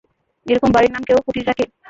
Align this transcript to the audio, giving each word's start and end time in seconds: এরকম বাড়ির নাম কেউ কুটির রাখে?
এরকম 0.45 0.69
বাড়ির 0.75 0.93
নাম 0.93 1.03
কেউ 1.07 1.17
কুটির 1.25 1.47
রাখে? 1.49 1.65